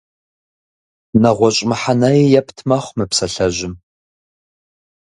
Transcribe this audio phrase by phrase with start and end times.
[1.21, 3.73] НэгъуэщӀ мыхьэнэи епт мэхъу мы псалъэжьым.